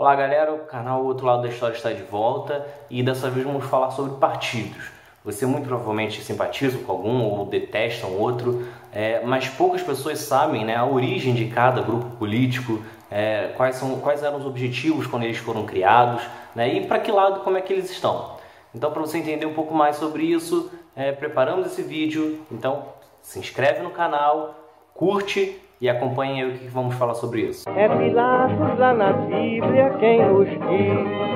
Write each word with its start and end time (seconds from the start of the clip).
Olá 0.00 0.16
galera, 0.16 0.54
o 0.54 0.60
canal 0.60 1.04
Outro 1.04 1.26
Lado 1.26 1.42
da 1.42 1.48
História 1.48 1.76
está 1.76 1.92
de 1.92 2.02
volta 2.02 2.66
e 2.88 3.02
dessa 3.02 3.28
vez 3.28 3.44
vamos 3.44 3.66
falar 3.66 3.90
sobre 3.90 4.18
partidos. 4.18 4.90
Você 5.22 5.44
muito 5.44 5.68
provavelmente 5.68 6.22
simpatiza 6.22 6.78
com 6.78 6.90
algum 6.90 7.22
ou 7.22 7.44
detesta 7.44 8.06
um 8.06 8.18
outro, 8.18 8.66
é, 8.94 9.20
mas 9.26 9.50
poucas 9.50 9.82
pessoas 9.82 10.20
sabem 10.20 10.64
né, 10.64 10.74
a 10.74 10.86
origem 10.86 11.34
de 11.34 11.48
cada 11.48 11.82
grupo 11.82 12.16
político, 12.16 12.82
é, 13.10 13.52
quais, 13.58 13.76
são, 13.76 14.00
quais 14.00 14.22
eram 14.22 14.38
os 14.38 14.46
objetivos 14.46 15.06
quando 15.06 15.24
eles 15.24 15.36
foram 15.36 15.66
criados 15.66 16.22
né, 16.54 16.76
e 16.76 16.86
para 16.86 16.98
que 16.98 17.12
lado, 17.12 17.40
como 17.40 17.58
é 17.58 17.60
que 17.60 17.70
eles 17.70 17.90
estão. 17.90 18.36
Então, 18.74 18.90
para 18.90 19.02
você 19.02 19.18
entender 19.18 19.44
um 19.44 19.52
pouco 19.52 19.74
mais 19.74 19.96
sobre 19.96 20.22
isso, 20.22 20.72
é, 20.96 21.12
preparamos 21.12 21.66
esse 21.66 21.82
vídeo. 21.82 22.40
Então, 22.50 22.86
se 23.20 23.38
inscreve 23.38 23.82
no 23.82 23.90
canal, 23.90 24.54
curte 24.94 25.60
e 25.80 25.88
acompanhem 25.88 26.42
aí 26.42 26.50
o 26.50 26.58
que 26.58 26.68
vamos 26.68 26.94
falar 26.96 27.14
sobre 27.14 27.42
isso. 27.42 27.68
É 27.70 27.88
Pilatos 27.88 28.78
lá 28.78 28.92
na 28.92 29.12
Bíblia 29.12 29.96
quem 29.98 30.24
nos 30.24 30.48
diz. 30.48 31.30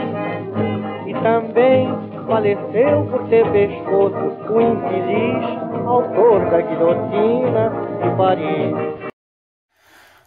E 1.06 1.14
também 1.22 1.88
faleceu 2.26 3.06
por 3.10 3.28
ter 3.28 3.50
pescoço 3.50 4.52
o 4.52 4.60
infeliz 4.60 5.64
autor 5.86 6.50
da 6.50 6.60
guilhotina 6.60 7.70
de 8.02 8.16
Paris. 8.16 9.12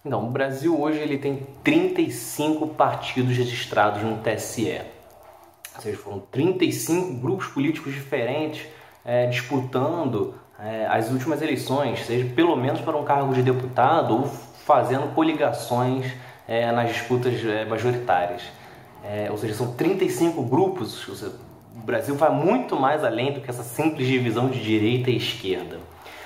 Então, 0.05 0.27
o 0.27 0.31
Brasil 0.31 0.79
hoje 0.79 0.99
ele 0.99 1.17
tem 1.17 1.45
35 1.63 2.67
partidos 2.69 3.35
registrados 3.35 4.01
no 4.03 4.17
TSE. 4.17 4.81
Ou 5.75 5.81
seja, 5.81 5.97
foram 5.97 6.19
35 6.31 7.19
grupos 7.19 7.47
políticos 7.47 7.93
diferentes 7.93 8.65
é, 9.03 9.27
disputando 9.27 10.35
é, 10.59 10.87
as 10.87 11.11
últimas 11.11 11.41
eleições, 11.41 12.05
seja 12.05 12.25
pelo 12.33 12.55
menos 12.55 12.81
para 12.81 12.97
um 12.97 13.03
cargo 13.03 13.33
de 13.33 13.43
deputado 13.43 14.15
ou 14.15 14.23
fazendo 14.25 15.13
coligações 15.13 16.11
é, 16.47 16.71
nas 16.71 16.89
disputas 16.89 17.43
é, 17.45 17.65
majoritárias. 17.65 18.41
É, 19.03 19.29
ou 19.29 19.37
seja, 19.37 19.53
são 19.53 19.73
35 19.73 20.41
grupos. 20.43 21.05
Seja, 21.05 21.31
o 21.75 21.79
Brasil 21.85 22.15
vai 22.15 22.31
muito 22.31 22.75
mais 22.75 23.03
além 23.03 23.33
do 23.33 23.41
que 23.41 23.49
essa 23.49 23.63
simples 23.63 24.07
divisão 24.07 24.49
de 24.49 24.61
direita 24.61 25.11
e 25.11 25.17
esquerda. 25.17 25.77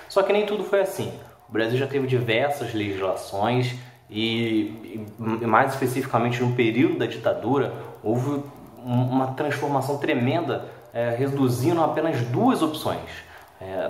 Só 0.07 0.23
que 0.23 0.31
nem 0.31 0.45
tudo 0.45 0.63
foi 0.63 0.81
assim. 0.81 1.11
O 1.49 1.51
Brasil 1.51 1.77
já 1.77 1.87
teve 1.87 2.07
diversas 2.07 2.73
legislações 2.73 3.75
e, 4.09 5.05
e 5.19 5.45
mais 5.45 5.73
especificamente 5.73 6.41
no 6.41 6.53
período 6.53 6.99
da 6.99 7.05
ditadura, 7.05 7.73
houve 8.01 8.43
uma 8.83 9.27
transformação 9.33 9.97
tremenda, 9.97 10.65
é, 10.93 11.11
reduzindo 11.11 11.81
apenas 11.81 12.19
duas 12.21 12.61
opções 12.61 13.30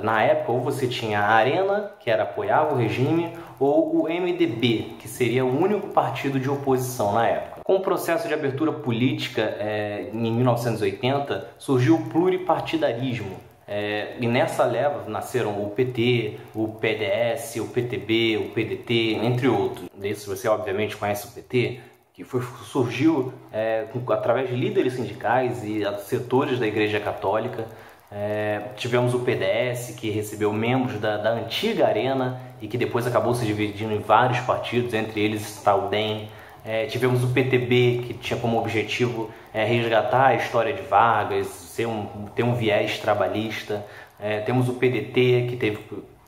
na 0.03 0.21
época, 0.21 0.51
ou 0.51 0.61
você 0.61 0.87
tinha 0.87 1.19
a 1.19 1.31
Arena, 1.31 1.91
que 1.99 2.09
era 2.09 2.23
apoiava 2.23 2.73
o 2.73 2.77
regime, 2.77 3.33
ou 3.59 4.01
o 4.01 4.03
MDB, 4.03 4.95
que 4.99 5.07
seria 5.07 5.45
o 5.45 5.61
único 5.61 5.87
partido 5.89 6.39
de 6.39 6.49
oposição 6.49 7.13
na 7.13 7.27
época. 7.27 7.61
Com 7.63 7.75
o 7.75 7.79
processo 7.81 8.27
de 8.27 8.33
abertura 8.33 8.71
política 8.71 9.41
é, 9.41 10.09
em 10.13 10.31
1980, 10.33 11.47
surgiu 11.57 11.95
o 11.95 12.09
pluripartidarismo. 12.09 13.37
É, 13.67 14.17
e 14.19 14.27
nessa 14.27 14.65
leva 14.65 15.05
nasceram 15.07 15.63
o 15.63 15.69
PT, 15.69 16.37
o 16.53 16.67
PDS, 16.67 17.55
o 17.57 17.67
PTB, 17.67 18.37
o 18.37 18.49
PDT, 18.49 19.19
entre 19.23 19.47
outros. 19.47 19.87
Desse 19.95 20.27
você 20.27 20.47
obviamente 20.49 20.97
conhece 20.97 21.27
o 21.27 21.31
PT, 21.31 21.79
que 22.13 22.23
foi, 22.25 22.41
surgiu 22.65 23.31
é, 23.53 23.85
através 24.09 24.49
de 24.49 24.55
líderes 24.55 24.93
sindicais 24.93 25.63
e 25.63 25.83
setores 25.99 26.59
da 26.59 26.67
Igreja 26.67 26.99
Católica. 26.99 27.65
É, 28.13 28.61
tivemos 28.75 29.13
o 29.13 29.19
PDS, 29.19 29.95
que 29.95 30.09
recebeu 30.09 30.51
membros 30.51 30.99
da, 30.99 31.15
da, 31.15 31.29
antiga 31.31 31.87
Arena 31.87 32.41
e 32.61 32.67
que 32.67 32.77
depois 32.77 33.07
acabou 33.07 33.33
se 33.33 33.45
dividindo 33.45 33.93
em 33.93 33.99
vários 33.99 34.39
partidos, 34.41 34.93
entre 34.93 35.21
eles 35.21 35.41
está 35.57 35.73
o 35.73 35.87
DEM. 35.87 36.27
É, 36.65 36.87
tivemos 36.87 37.23
o 37.23 37.27
PTB, 37.29 38.03
que 38.05 38.13
tinha 38.15 38.37
como 38.37 38.59
objetivo 38.59 39.31
é, 39.53 39.63
resgatar 39.63 40.27
a 40.27 40.35
história 40.35 40.73
de 40.73 40.81
Vargas, 40.81 41.47
ser 41.47 41.85
um, 41.85 42.05
ter 42.35 42.43
um 42.43 42.53
viés 42.53 42.99
trabalhista. 42.99 43.85
É, 44.19 44.41
temos 44.41 44.67
o 44.67 44.73
PDT, 44.73 45.47
que 45.49 45.55
teve 45.55 45.79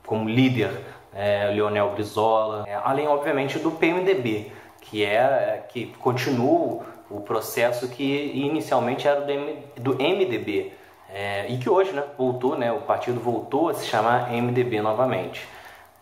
como 0.06 0.28
líder 0.28 0.70
é, 1.14 1.50
Leonel 1.54 1.90
Brizola. 1.90 2.64
É, 2.66 2.74
além, 2.82 3.06
obviamente, 3.06 3.58
do 3.58 3.70
PMDB, 3.70 4.50
que, 4.80 5.04
é, 5.04 5.62
que 5.68 5.86
continua 6.00 6.82
o 7.10 7.20
processo 7.20 7.88
que 7.88 8.32
inicialmente 8.34 9.06
era 9.06 9.20
do, 9.20 9.92
do 9.92 9.94
MDB 10.02 10.72
é, 11.14 11.46
e 11.48 11.58
que 11.58 11.70
hoje 11.70 11.92
né, 11.92 12.02
voltou, 12.18 12.58
né, 12.58 12.72
o 12.72 12.80
partido 12.80 13.20
voltou 13.20 13.68
a 13.68 13.74
se 13.74 13.86
chamar 13.86 14.32
MDB 14.32 14.82
novamente. 14.82 15.46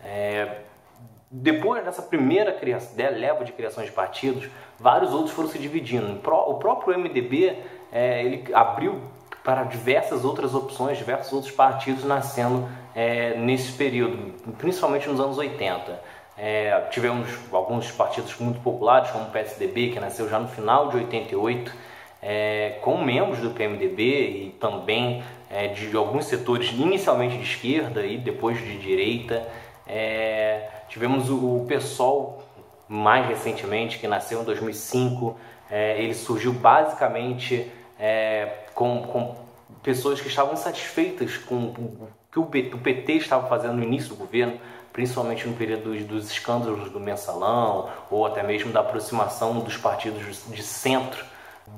É, 0.03 0.57
depois 1.29 1.85
dessa 1.85 2.01
primeira 2.01 2.51
criação, 2.51 2.95
leva 2.97 3.45
de 3.45 3.51
criação 3.51 3.83
de 3.83 3.91
partidos, 3.91 4.49
vários 4.79 5.13
outros 5.13 5.31
foram 5.31 5.49
se 5.49 5.59
dividindo. 5.59 6.19
O 6.27 6.55
próprio 6.55 6.97
MDB 6.97 7.59
é, 7.91 8.23
ele 8.23 8.51
abriu 8.55 9.01
para 9.43 9.63
diversas 9.63 10.25
outras 10.25 10.55
opções, 10.55 10.97
diversos 10.97 11.31
outros 11.31 11.51
partidos 11.51 12.03
nascendo 12.03 12.67
é, 12.95 13.37
nesse 13.37 13.71
período, 13.73 14.33
principalmente 14.57 15.07
nos 15.07 15.19
anos 15.19 15.37
80. 15.37 16.01
É, 16.35 16.87
tivemos 16.89 17.29
alguns 17.51 17.91
partidos 17.91 18.35
muito 18.39 18.59
populares, 18.61 19.11
como 19.11 19.25
o 19.25 19.31
PSDB, 19.31 19.91
que 19.91 19.99
nasceu 19.99 20.27
já 20.27 20.39
no 20.39 20.47
final 20.47 20.89
de 20.89 20.97
88, 20.97 21.71
é, 22.23 22.79
com 22.81 23.03
membros 23.03 23.39
do 23.39 23.51
PMDB 23.51 24.03
e 24.03 24.55
também 24.59 25.21
é, 25.49 25.67
de 25.67 25.95
alguns 25.95 26.25
setores 26.25 26.71
inicialmente 26.71 27.37
de 27.37 27.43
esquerda 27.43 28.05
e 28.05 28.17
depois 28.17 28.57
de 28.57 28.77
direita. 28.77 29.45
É, 29.85 30.69
tivemos 30.87 31.29
o, 31.29 31.65
PSOL 31.67 32.41
mais 32.87 33.27
recentemente, 33.27 33.99
que 33.99 34.07
nasceu 34.07 34.41
em 34.41 34.45
2005. 34.45 35.37
É, 35.69 36.01
ele 36.01 36.13
surgiu 36.13 36.53
basicamente 36.53 37.69
é, 37.99 38.49
com, 38.73 39.01
com 39.03 39.35
pessoas 39.83 40.21
que 40.21 40.29
estavam 40.29 40.53
insatisfeitas 40.53 41.37
com 41.37 41.55
o 41.55 42.07
que 42.31 42.39
o 42.39 42.45
PT 42.45 43.13
estava 43.13 43.47
fazendo 43.47 43.73
no 43.73 43.83
início 43.83 44.09
do 44.09 44.15
governo, 44.15 44.57
principalmente 44.91 45.47
no 45.47 45.55
período 45.55 45.91
dos, 45.91 46.03
dos 46.03 46.31
escândalos 46.31 46.89
do 46.89 46.99
mensalão 46.99 47.89
ou 48.09 48.25
até 48.25 48.41
mesmo 48.41 48.71
da 48.71 48.79
aproximação 48.79 49.59
dos 49.59 49.77
partidos 49.77 50.43
de 50.47 50.63
centro 50.63 51.32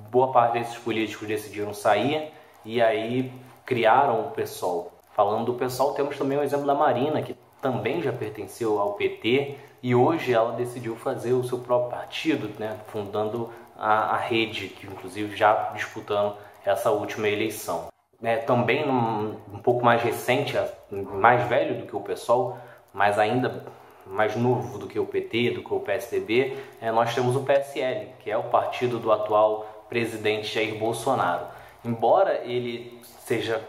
boa 0.09 0.31
parte 0.31 0.59
desses 0.59 0.77
políticos 0.77 1.27
decidiram 1.27 1.73
sair 1.73 2.31
e 2.63 2.81
aí 2.81 3.31
criaram 3.65 4.27
o 4.27 4.31
PSOL. 4.31 4.91
Falando 5.13 5.45
do 5.45 5.53
PSOL, 5.53 5.93
temos 5.93 6.17
também 6.17 6.37
o 6.37 6.43
exemplo 6.43 6.65
da 6.65 6.75
Marina, 6.75 7.21
que 7.21 7.35
também 7.61 8.01
já 8.01 8.11
pertenceu 8.11 8.79
ao 8.79 8.93
PT 8.93 9.55
e 9.81 9.95
hoje 9.95 10.33
ela 10.33 10.53
decidiu 10.53 10.95
fazer 10.95 11.33
o 11.33 11.43
seu 11.43 11.59
próprio 11.59 11.91
partido, 11.91 12.49
né, 12.59 12.77
fundando 12.87 13.49
a, 13.77 14.15
a 14.15 14.17
rede, 14.17 14.67
que 14.67 14.87
inclusive 14.87 15.35
já 15.35 15.71
disputando 15.73 16.35
essa 16.65 16.91
última 16.91 17.27
eleição. 17.27 17.87
É, 18.23 18.37
também 18.37 18.89
um, 18.89 19.35
um 19.53 19.59
pouco 19.59 19.83
mais 19.83 20.01
recente, 20.01 20.57
mais 20.91 21.47
velho 21.47 21.81
do 21.81 21.87
que 21.87 21.95
o 21.95 21.99
PSOL, 21.99 22.57
mas 22.93 23.19
ainda 23.19 23.63
mais 24.07 24.35
novo 24.35 24.77
do 24.77 24.87
que 24.87 24.99
o 24.99 25.05
PT, 25.05 25.51
do 25.51 25.63
que 25.63 25.73
o 25.73 25.79
PSDB, 25.79 26.57
é, 26.81 26.91
nós 26.91 27.13
temos 27.13 27.35
o 27.35 27.41
PSL, 27.41 28.09
que 28.19 28.29
é 28.29 28.37
o 28.37 28.43
partido 28.43 28.99
do 28.99 29.11
atual 29.11 29.74
presidente 29.89 30.53
Jair 30.53 30.77
Bolsonaro. 30.77 31.45
Embora 31.83 32.41
ele 32.43 32.99
seja 33.25 33.61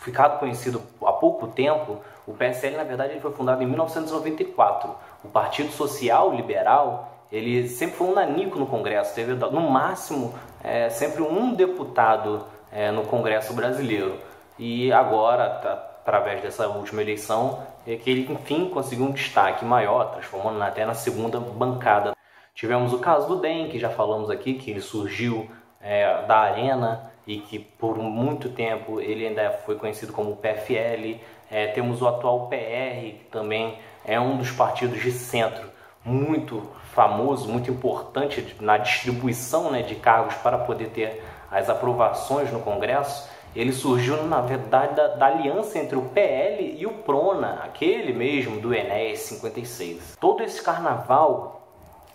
ficado 0.00 0.38
conhecido 0.38 0.82
há 1.02 1.12
pouco 1.12 1.48
tempo, 1.48 1.98
o 2.26 2.32
PSL 2.32 2.76
na 2.76 2.84
verdade 2.84 3.12
ele 3.12 3.20
foi 3.20 3.32
fundado 3.32 3.62
em 3.62 3.66
1994. 3.66 4.94
O 5.24 5.28
Partido 5.28 5.70
Social 5.72 6.34
Liberal 6.34 7.18
ele 7.30 7.68
sempre 7.68 7.96
foi 7.96 8.06
um 8.06 8.14
nanico 8.14 8.58
no 8.58 8.66
Congresso, 8.66 9.14
teve 9.14 9.34
no 9.34 9.70
máximo 9.70 10.34
é, 10.64 10.88
sempre 10.88 11.22
um 11.22 11.54
deputado 11.54 12.44
é, 12.72 12.90
no 12.90 13.02
Congresso 13.02 13.52
brasileiro. 13.52 14.16
E 14.58 14.90
agora, 14.92 15.50
tá, 15.50 15.72
através 16.00 16.42
dessa 16.42 16.66
última 16.68 17.02
eleição, 17.02 17.62
é 17.86 17.96
que 17.96 18.10
ele 18.10 18.32
enfim 18.32 18.70
conseguiu 18.70 19.04
um 19.04 19.12
destaque 19.12 19.64
maior, 19.64 20.12
transformando 20.12 20.62
até 20.62 20.86
na 20.86 20.94
segunda 20.94 21.38
bancada. 21.38 22.12
Tivemos 22.54 22.92
o 22.92 22.98
caso 22.98 23.28
do 23.28 23.36
DEM, 23.36 23.68
que 23.68 23.78
já 23.78 23.90
falamos 23.90 24.30
aqui, 24.30 24.54
que 24.54 24.70
ele 24.70 24.80
surgiu 24.80 25.48
é, 25.80 26.22
da 26.26 26.38
Arena 26.38 27.10
e 27.26 27.38
que 27.38 27.58
por 27.58 27.98
muito 27.98 28.48
tempo 28.48 29.00
ele 29.00 29.26
ainda 29.26 29.50
foi 29.64 29.76
conhecido 29.76 30.12
como 30.12 30.36
PFL. 30.36 31.20
É, 31.50 31.68
temos 31.68 32.02
o 32.02 32.08
atual 32.08 32.48
PR, 32.48 33.18
que 33.18 33.26
também 33.30 33.78
é 34.04 34.18
um 34.18 34.36
dos 34.36 34.50
partidos 34.50 35.00
de 35.00 35.12
centro 35.12 35.68
muito 36.04 36.66
famoso, 36.92 37.48
muito 37.48 37.70
importante 37.70 38.56
na 38.60 38.78
distribuição 38.78 39.70
né, 39.70 39.82
de 39.82 39.94
cargos 39.94 40.34
para 40.36 40.58
poder 40.58 40.88
ter 40.88 41.22
as 41.50 41.68
aprovações 41.68 42.50
no 42.50 42.60
Congresso. 42.60 43.28
Ele 43.54 43.72
surgiu, 43.72 44.24
na 44.24 44.40
verdade, 44.40 44.94
da, 44.94 45.06
da 45.08 45.26
aliança 45.26 45.78
entre 45.78 45.96
o 45.96 46.02
PL 46.02 46.76
e 46.78 46.86
o 46.86 46.92
PRONA, 46.92 47.60
aquele 47.64 48.12
mesmo 48.12 48.60
do 48.60 48.74
Enéas 48.74 49.20
56. 49.20 50.16
Todo 50.20 50.42
esse 50.42 50.62
carnaval 50.62 51.67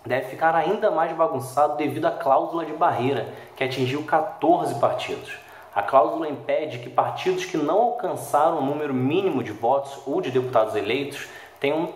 deve 0.04 0.28
ficar 0.28 0.54
ainda 0.54 0.90
mais 0.90 1.12
bagunçado 1.16 1.76
devido 1.76 2.06
à 2.06 2.10
cláusula 2.10 2.64
de 2.64 2.72
barreira, 2.72 3.28
que 3.56 3.64
atingiu 3.64 4.02
14 4.04 4.78
partidos. 4.78 5.36
A 5.74 5.82
cláusula 5.82 6.28
impede 6.28 6.78
que 6.78 6.88
partidos 6.88 7.44
que 7.44 7.56
não 7.56 7.80
alcançaram 7.80 8.58
o 8.58 8.64
número 8.64 8.94
mínimo 8.94 9.42
de 9.42 9.50
votos 9.50 10.00
ou 10.06 10.20
de 10.20 10.30
deputados 10.30 10.76
eleitos 10.76 11.26
tenham 11.58 11.92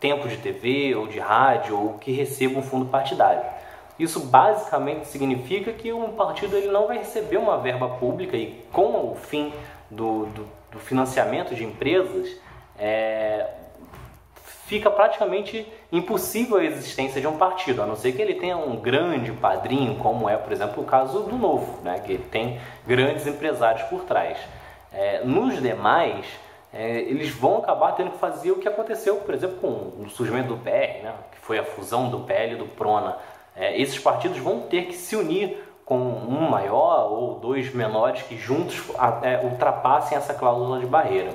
tempo 0.00 0.28
de 0.28 0.36
TV 0.36 0.94
ou 0.94 1.06
de 1.06 1.18
rádio 1.18 1.78
ou 1.78 1.94
que 1.94 2.12
recebam 2.12 2.62
fundo 2.62 2.86
partidário. 2.86 3.42
Isso 3.98 4.20
basicamente 4.20 5.08
significa 5.08 5.72
que 5.72 5.92
um 5.92 6.12
partido 6.12 6.56
ele 6.56 6.68
não 6.68 6.86
vai 6.86 6.98
receber 6.98 7.36
uma 7.36 7.58
verba 7.58 7.88
pública 7.88 8.36
e 8.36 8.64
com 8.72 9.10
o 9.10 9.16
fim 9.16 9.52
do, 9.90 10.26
do, 10.26 10.48
do 10.70 10.78
financiamento 10.78 11.54
de 11.54 11.64
empresas, 11.64 12.36
é, 12.78 13.46
fica 14.66 14.88
praticamente 14.88 15.66
impossível 15.90 16.58
a 16.58 16.64
existência 16.64 17.20
de 17.20 17.26
um 17.26 17.38
partido, 17.38 17.82
a 17.82 17.86
não 17.86 17.96
ser 17.96 18.12
que 18.12 18.20
ele 18.20 18.34
tenha 18.34 18.56
um 18.56 18.76
grande 18.76 19.32
padrinho, 19.32 19.96
como 19.96 20.28
é, 20.28 20.36
por 20.36 20.52
exemplo, 20.52 20.82
o 20.82 20.86
caso 20.86 21.20
do 21.20 21.36
Novo, 21.36 21.82
né, 21.82 21.98
que 22.00 22.18
tem 22.18 22.60
grandes 22.86 23.26
empresários 23.26 23.82
por 23.88 24.04
trás. 24.04 24.38
É, 24.92 25.24
nos 25.24 25.60
demais, 25.60 26.26
é, 26.72 27.00
eles 27.00 27.30
vão 27.30 27.58
acabar 27.58 27.92
tendo 27.92 28.10
que 28.10 28.18
fazer 28.18 28.50
o 28.50 28.56
que 28.56 28.68
aconteceu, 28.68 29.16
por 29.16 29.34
exemplo, 29.34 29.56
com 29.56 30.02
o 30.02 30.10
surgimento 30.10 30.48
do 30.48 30.58
PR, 30.58 31.02
né, 31.02 31.14
que 31.32 31.38
foi 31.38 31.58
a 31.58 31.64
fusão 31.64 32.10
do 32.10 32.20
PL 32.20 32.54
e 32.54 32.58
do 32.58 32.66
PRONA. 32.66 33.16
É, 33.56 33.80
esses 33.80 33.98
partidos 33.98 34.38
vão 34.38 34.60
ter 34.60 34.86
que 34.86 34.94
se 34.94 35.16
unir 35.16 35.56
com 35.84 35.98
um 35.98 36.50
maior 36.50 37.10
ou 37.10 37.40
dois 37.40 37.72
menores 37.72 38.20
que 38.22 38.36
juntos 38.36 38.78
é, 39.22 39.38
ultrapassem 39.42 40.18
essa 40.18 40.34
cláusula 40.34 40.80
de 40.80 40.86
barreira. 40.86 41.32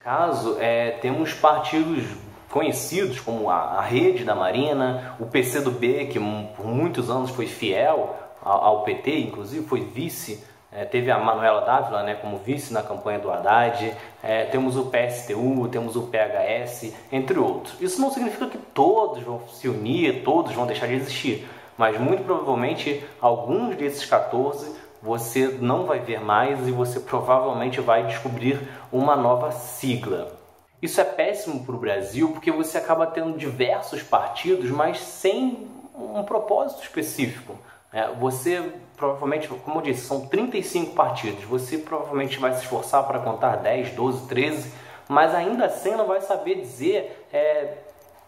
Caso 0.00 0.56
é, 0.60 0.92
temos 0.92 1.34
partidos 1.34 2.04
conhecidos 2.50 3.20
como 3.20 3.50
a, 3.50 3.78
a, 3.78 3.80
Rede 3.82 4.24
da 4.24 4.34
Marina, 4.34 5.16
o 5.20 5.26
PCdoB, 5.26 6.06
que 6.06 6.18
por 6.56 6.66
muitos 6.66 7.10
anos 7.10 7.30
foi 7.30 7.46
fiel 7.46 8.16
ao, 8.42 8.64
ao 8.64 8.82
PT, 8.84 9.20
inclusive 9.20 9.66
foi 9.66 9.80
vice 9.80 10.42
é, 10.70 10.84
teve 10.84 11.10
a 11.10 11.18
Manuela 11.18 11.62
Dávila 11.62 12.02
né, 12.02 12.14
como 12.14 12.36
vice 12.36 12.74
na 12.74 12.82
campanha 12.82 13.18
do 13.18 13.30
Haddad, 13.30 13.94
é, 14.22 14.44
temos 14.44 14.76
o 14.76 14.90
PSTU, 14.90 15.66
temos 15.68 15.96
o 15.96 16.02
PHS, 16.02 16.92
entre 17.10 17.38
outros. 17.38 17.80
Isso 17.80 18.00
não 18.00 18.10
significa 18.10 18.46
que 18.46 18.58
todos 18.58 19.22
vão 19.22 19.40
se 19.48 19.66
unir, 19.66 20.22
todos 20.22 20.52
vão 20.52 20.66
deixar 20.66 20.86
de 20.86 20.94
existir, 20.94 21.48
mas 21.76 21.98
muito 21.98 22.22
provavelmente 22.22 23.02
alguns 23.20 23.76
desses 23.76 24.04
14 24.04 24.76
você 25.02 25.56
não 25.60 25.86
vai 25.86 26.00
ver 26.00 26.20
mais 26.20 26.66
e 26.68 26.70
você 26.70 27.00
provavelmente 27.00 27.80
vai 27.80 28.06
descobrir 28.06 28.60
uma 28.92 29.16
nova 29.16 29.52
sigla. 29.52 30.37
Isso 30.80 31.00
é 31.00 31.04
péssimo 31.04 31.64
para 31.64 31.74
o 31.74 31.78
Brasil 31.78 32.30
porque 32.30 32.50
você 32.50 32.78
acaba 32.78 33.06
tendo 33.06 33.36
diversos 33.36 34.02
partidos, 34.02 34.70
mas 34.70 35.00
sem 35.00 35.68
um 35.94 36.22
propósito 36.22 36.82
específico. 36.82 37.58
É, 37.92 38.08
você 38.12 38.72
provavelmente, 38.96 39.48
como 39.48 39.78
eu 39.78 39.82
disse, 39.82 40.06
são 40.06 40.26
35 40.26 40.94
partidos. 40.94 41.44
Você 41.44 41.78
provavelmente 41.78 42.38
vai 42.38 42.52
se 42.52 42.62
esforçar 42.62 43.04
para 43.04 43.20
contar 43.20 43.56
10, 43.56 43.90
12, 43.92 44.26
13, 44.26 44.72
mas 45.08 45.34
ainda 45.34 45.64
assim 45.66 45.92
não 45.92 46.06
vai 46.06 46.20
saber 46.20 46.56
dizer 46.56 47.26
é, 47.32 47.78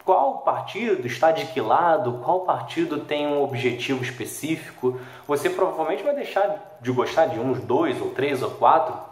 qual 0.04 0.38
partido 0.38 1.06
está 1.06 1.30
de 1.30 1.46
que 1.46 1.60
lado, 1.60 2.20
qual 2.24 2.40
partido 2.40 3.00
tem 3.00 3.26
um 3.26 3.42
objetivo 3.42 4.02
específico. 4.02 4.98
Você 5.26 5.50
provavelmente 5.50 6.02
vai 6.02 6.14
deixar 6.14 6.78
de 6.80 6.90
gostar 6.90 7.26
de 7.26 7.38
uns 7.38 7.60
dois, 7.60 8.00
ou 8.00 8.10
três, 8.10 8.42
ou 8.42 8.50
quatro, 8.52 9.09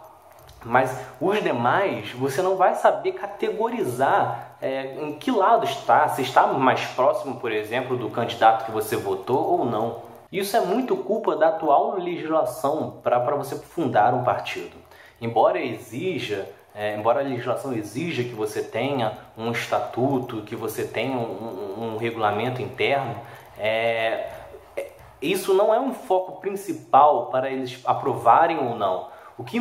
mas 0.65 0.97
os 1.21 1.41
demais 1.41 2.11
você 2.11 2.41
não 2.41 2.57
vai 2.57 2.75
saber 2.75 3.13
categorizar 3.13 4.57
é, 4.61 4.95
em 5.01 5.13
que 5.13 5.31
lado 5.31 5.65
está, 5.65 6.07
se 6.09 6.21
está 6.21 6.47
mais 6.47 6.83
próximo, 6.87 7.39
por 7.39 7.51
exemplo, 7.51 7.95
do 7.95 8.09
candidato 8.09 8.65
que 8.65 8.71
você 8.71 8.95
votou 8.95 9.59
ou 9.59 9.65
não. 9.65 10.09
Isso 10.31 10.55
é 10.55 10.59
muito 10.59 10.95
culpa 10.95 11.35
da 11.35 11.47
atual 11.47 11.97
legislação 11.97 12.99
para 13.01 13.35
você 13.35 13.55
fundar 13.55 14.13
um 14.13 14.23
partido. 14.23 14.77
Embora 15.19 15.59
exija, 15.59 16.47
é, 16.75 16.95
embora 16.95 17.21
a 17.21 17.23
legislação 17.23 17.73
exija 17.73 18.23
que 18.23 18.33
você 18.33 18.61
tenha 18.61 19.17
um 19.37 19.51
estatuto, 19.51 20.43
que 20.43 20.55
você 20.55 20.83
tenha 20.83 21.17
um, 21.17 21.93
um, 21.93 21.97
regulamento 21.97 22.61
interno, 22.61 23.15
é, 23.57 24.29
é, 24.77 24.91
isso 25.21 25.53
não 25.53 25.73
é 25.73 25.79
um 25.79 25.93
foco 25.93 26.39
principal 26.39 27.27
para 27.27 27.49
eles 27.49 27.81
aprovarem 27.85 28.59
ou 28.59 28.75
não. 28.75 29.07
O 29.37 29.43
que 29.43 29.59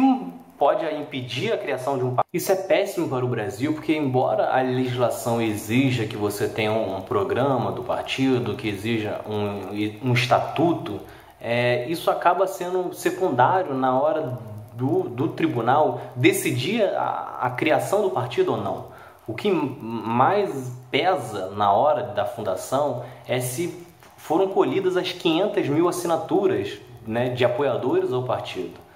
pode 0.59 0.85
impedir 0.95 1.53
a 1.53 1.57
criação 1.57 1.97
de 1.97 2.05
um 2.05 2.15
partido. 2.15 2.29
Isso 2.35 2.51
é 2.51 2.57
péssimo 2.57 3.09
para 3.09 3.25
o 3.25 3.29
Brasil, 3.29 3.73
porque 3.73 3.95
embora 3.95 4.51
a 4.51 4.61
legislação 4.61 5.41
exija 5.41 6.07
que 6.07 6.17
você 6.17 6.49
tenha 6.49 6.73
um 6.73 7.01
programa 7.01 7.71
do 7.71 7.83
partido, 7.83 8.57
que 8.57 8.69
exija 8.69 9.21
um, 9.27 10.11
um 10.11 10.13
estatuto, 10.13 11.01
é, 11.41 11.87
isso 11.89 12.11
acaba 12.11 12.47
sendo 12.47 12.93
secundário 12.93 13.73
na 13.75 13.99
hora 13.99 14.39
do, 14.75 15.05
do 15.05 15.29
tribunal 15.29 16.01
decidir 16.17 16.83
a, 16.83 17.39
a 17.43 17.51
criação 17.51 18.03
do 18.03 18.11
partido 18.11 18.53
ou 18.53 18.59
não. 18.59 18.87
O 19.27 19.35
que 19.35 19.51
mais 19.51 20.73
pesa 20.91 21.51
na 21.51 21.71
hora 21.73 22.03
da 22.03 22.25
fundação 22.25 23.05
é 23.29 23.41
se 23.41 23.87
foram 24.17 24.49
colhidas 24.49 24.97
as 24.97 25.13
500 25.13 25.69
mil 25.69 25.89
assinaturas 25.89 26.79
né, 27.07 27.29
de 27.29 27.45
apoiadores 27.45 28.13
ao 28.13 28.23
partido. 28.23 28.88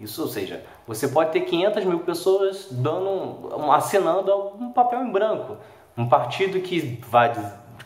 Isso, 0.00 0.22
ou 0.22 0.28
seja, 0.28 0.64
você 0.86 1.08
pode 1.08 1.32
ter 1.32 1.40
500 1.40 1.84
mil 1.84 2.00
pessoas 2.00 2.68
dando, 2.70 3.72
assinando 3.72 4.32
um 4.60 4.72
papel 4.72 5.02
em 5.02 5.10
branco. 5.10 5.56
Um 5.96 6.08
partido 6.08 6.60
que 6.60 7.00
vai 7.08 7.32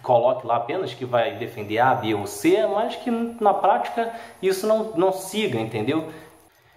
coloque 0.03 0.47
lá 0.47 0.57
apenas 0.57 0.93
que 0.93 1.05
vai 1.05 1.37
defender 1.37 1.79
A, 1.79 1.95
B 1.95 2.15
ou 2.15 2.27
C, 2.27 2.67
mas 2.67 2.97
que 2.97 3.11
na 3.11 3.55
prática 3.55 4.13
isso 4.43 4.67
não, 4.67 4.93
não 4.97 5.13
siga, 5.13 5.59
entendeu? 5.59 6.11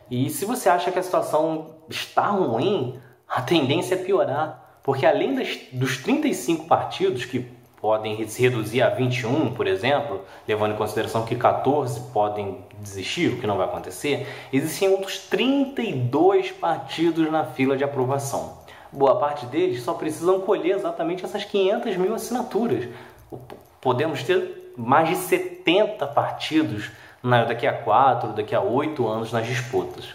E 0.09 0.29
se 0.29 0.45
você 0.45 0.69
acha 0.69 0.91
que 0.91 0.99
a 0.99 1.03
situação 1.03 1.77
está 1.89 2.27
ruim, 2.27 2.99
a 3.27 3.41
tendência 3.41 3.95
é 3.95 3.97
piorar. 3.97 4.79
Porque 4.83 5.05
além 5.05 5.33
das, 5.33 5.57
dos 5.73 5.97
35 5.97 6.67
partidos 6.67 7.25
que 7.25 7.51
podem 7.85 8.27
se 8.27 8.41
reduzir 8.41 8.81
a 8.81 8.89
21, 8.89 9.53
por 9.53 9.67
exemplo, 9.67 10.21
levando 10.47 10.73
em 10.73 10.75
consideração 10.75 11.23
que 11.23 11.35
14 11.35 12.11
podem 12.11 12.65
desistir, 12.79 13.27
o 13.27 13.39
que 13.39 13.45
não 13.45 13.57
vai 13.57 13.67
acontecer, 13.67 14.27
existem 14.51 14.89
outros 14.89 15.19
32 15.19 16.49
partidos 16.49 17.31
na 17.31 17.45
fila 17.45 17.77
de 17.77 17.83
aprovação. 17.83 18.57
Boa 18.91 19.19
parte 19.19 19.45
deles 19.45 19.83
só 19.83 19.93
precisam 19.93 20.41
colher 20.41 20.75
exatamente 20.77 21.23
essas 21.23 21.43
500 21.43 21.95
mil 21.97 22.15
assinaturas. 22.15 22.89
Podemos 23.79 24.23
ter 24.23 24.73
mais 24.75 25.09
de 25.09 25.17
70 25.17 26.07
partidos 26.07 26.89
daqui 27.47 27.67
a 27.67 27.73
4, 27.73 28.33
daqui 28.33 28.55
a 28.55 28.61
8 28.61 29.07
anos 29.07 29.31
nas 29.31 29.45
disputas. 29.45 30.05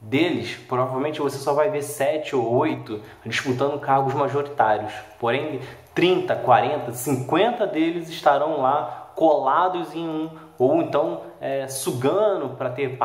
Deles, 0.00 0.56
provavelmente 0.68 1.20
você 1.20 1.38
só 1.38 1.52
vai 1.52 1.70
ver 1.70 1.82
7 1.82 2.36
ou 2.36 2.54
8 2.54 3.02
disputando 3.26 3.80
cargos 3.80 4.14
majoritários. 4.14 4.92
Porém, 5.18 5.60
30, 5.92 6.36
40, 6.36 6.92
50 6.92 7.66
deles 7.66 8.08
estarão 8.08 8.60
lá 8.60 9.12
colados 9.16 9.92
em 9.96 10.08
um, 10.08 10.30
ou 10.56 10.80
então 10.80 11.22
é, 11.40 11.66
sugando 11.66 12.50
para 12.50 12.70
ter, 12.70 12.96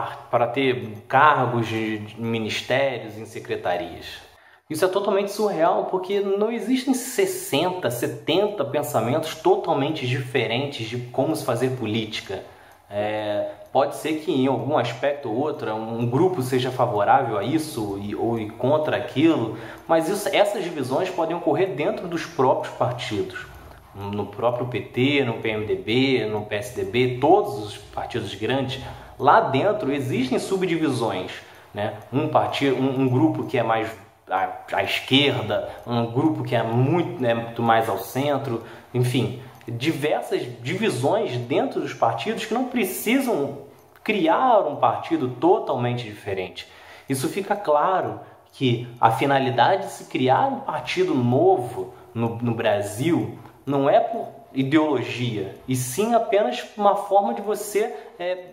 ter 0.54 0.98
cargos 1.08 1.68
de 1.68 2.06
ministérios 2.20 3.18
em 3.18 3.26
secretarias. 3.26 4.22
Isso 4.70 4.86
é 4.86 4.88
totalmente 4.88 5.32
surreal 5.32 5.86
porque 5.86 6.20
não 6.20 6.52
existem 6.52 6.94
60, 6.94 7.90
70 7.90 8.64
pensamentos 8.66 9.34
totalmente 9.36 10.08
diferentes 10.08 10.88
de 10.88 10.98
como 10.98 11.36
se 11.36 11.44
fazer 11.44 11.72
política. 11.72 12.44
É, 12.90 13.50
pode 13.74 13.96
ser 13.96 14.20
que 14.20 14.32
em 14.32 14.46
algum 14.46 14.78
aspecto 14.78 15.28
ou 15.28 15.36
outro 15.36 15.74
um 15.74 16.06
grupo 16.06 16.44
seja 16.44 16.70
favorável 16.70 17.40
a 17.40 17.44
isso 17.44 18.00
ou 18.20 18.38
contra 18.52 18.96
aquilo, 18.96 19.58
mas 19.88 20.08
isso, 20.08 20.30
essas 20.32 20.64
divisões 20.64 21.10
podem 21.10 21.36
ocorrer 21.36 21.74
dentro 21.74 22.08
dos 22.08 22.24
próprios 22.24 22.74
partidos. 22.76 23.48
No 23.96 24.28
próprio 24.28 24.68
PT, 24.68 25.24
no 25.26 25.34
PMDB, 25.34 26.26
no 26.28 26.46
PSDB, 26.46 27.18
todos 27.20 27.66
os 27.66 27.78
partidos 27.78 28.34
grandes, 28.36 28.80
lá 29.20 29.42
dentro 29.42 29.92
existem 29.92 30.38
subdivisões. 30.38 31.32
Né? 31.74 31.96
Um, 32.12 32.28
partido, 32.28 32.76
um, 32.76 33.02
um 33.02 33.10
grupo 33.10 33.46
que 33.46 33.58
é 33.58 33.64
mais 33.64 33.90
à, 34.30 34.50
à, 34.72 34.84
esquerda, 34.84 35.70
um 35.86 36.06
grupo 36.06 36.44
que 36.44 36.56
é 36.56 36.62
muito, 36.62 37.20
né, 37.20 37.34
muito 37.34 37.62
mais 37.64 37.90
ao 37.90 37.98
centro, 37.98 38.64
enfim, 38.94 39.42
diversas 39.68 40.42
divisões 40.62 41.38
dentro 41.38 41.82
dos 41.82 41.94
partidos 41.94 42.46
que 42.46 42.54
não 42.54 42.66
precisam 42.66 43.60
criar 44.04 44.60
um 44.68 44.76
partido 44.76 45.30
totalmente 45.30 46.04
diferente. 46.04 46.68
Isso 47.08 47.30
fica 47.30 47.56
claro 47.56 48.20
que 48.52 48.88
a 49.00 49.12
finalidade 49.12 49.88
de 49.88 49.92
se 49.92 50.06
criar 50.06 50.48
um 50.48 50.60
partido 50.60 51.16
novo 51.16 51.94
no, 52.14 52.36
no 52.38 52.54
Brasil 52.54 53.38
não 53.66 53.90
é 53.90 54.00
por 54.00 54.28
ideologia, 54.54 55.56
e 55.68 55.76
sim 55.76 56.14
apenas 56.14 56.64
uma 56.78 56.96
forma 56.96 57.34
de 57.34 57.42
você 57.42 57.92
é, 58.20 58.52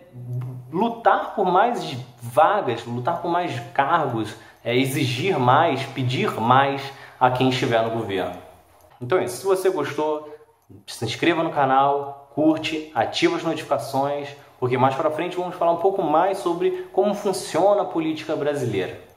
lutar 0.71 1.35
por 1.35 1.45
mais 1.45 1.95
vagas, 2.19 2.83
lutar 2.85 3.21
por 3.21 3.29
mais 3.29 3.59
cargos, 3.71 4.35
é, 4.63 4.75
exigir 4.75 5.37
mais, 5.37 5.83
pedir 5.83 6.39
mais 6.39 6.81
a 7.19 7.29
quem 7.29 7.49
estiver 7.49 7.83
no 7.83 7.91
governo. 7.91 8.35
Então 8.99 9.19
é 9.19 9.25
isso. 9.25 9.37
Se 9.37 9.45
você 9.45 9.69
gostou, 9.69 10.30
se 10.87 11.05
inscreva 11.05 11.43
no 11.43 11.51
canal, 11.51 12.31
curte, 12.33 12.91
ativa 12.93 13.35
as 13.35 13.43
notificações, 13.43 14.29
porque 14.59 14.77
mais 14.77 14.95
para 14.95 15.11
frente 15.11 15.35
vamos 15.35 15.55
falar 15.55 15.71
um 15.71 15.77
pouco 15.77 16.01
mais 16.03 16.37
sobre 16.37 16.87
como 16.91 17.13
funciona 17.13 17.81
a 17.81 17.85
política 17.85 18.35
brasileira. 18.35 19.10